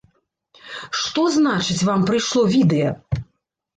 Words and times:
Што 1.01 1.25
значыць, 1.37 1.79
вам 1.91 1.99
прыйшло 2.11 2.41
відэа? 2.59 2.91